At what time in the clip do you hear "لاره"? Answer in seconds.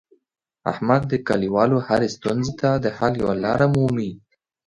3.45-3.67